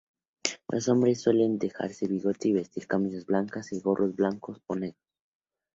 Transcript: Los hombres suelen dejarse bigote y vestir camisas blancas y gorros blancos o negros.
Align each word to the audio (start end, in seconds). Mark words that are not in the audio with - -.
Los 0.71 0.89
hombres 0.89 1.21
suelen 1.21 1.59
dejarse 1.59 2.07
bigote 2.07 2.47
y 2.47 2.53
vestir 2.53 2.87
camisas 2.87 3.27
blancas 3.27 3.71
y 3.71 3.79
gorros 3.79 4.15
blancos 4.15 4.59
o 4.65 4.75
negros. 4.75 4.97